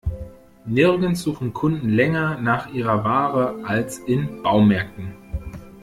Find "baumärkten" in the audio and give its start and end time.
4.41-5.13